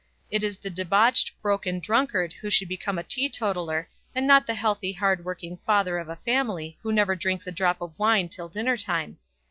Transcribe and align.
It 0.31 0.41
is 0.41 0.57
the 0.57 0.71
debauched 0.71 1.39
broken 1.43 1.79
drunkard 1.79 2.33
who 2.33 2.49
should 2.49 2.67
become 2.67 2.97
a 2.97 3.03
teetotaller, 3.03 3.87
and 4.15 4.25
not 4.25 4.47
the 4.47 4.55
healthy 4.55 4.93
hard 4.93 5.23
working 5.23 5.59
father 5.63 5.99
of 5.99 6.09
a 6.09 6.15
family 6.25 6.79
who 6.81 6.91
never 6.91 7.15
drinks 7.15 7.45
a 7.45 7.51
drop 7.51 7.81
of 7.81 7.93
wine 7.99 8.27
till 8.27 8.49
dinner 8.49 8.77
time. 8.77 9.19